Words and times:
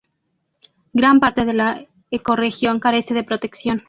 Gran 0.95 1.19
parte 1.19 1.45
de 1.45 1.53
la 1.53 1.85
ecorregión 2.09 2.79
carece 2.79 3.13
de 3.13 3.23
protección. 3.23 3.79